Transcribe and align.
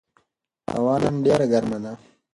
هوا 0.73 0.95
نن 1.03 1.15
ډېره 1.25 1.45
ګرمه 1.51 1.77
ده. 1.83 1.93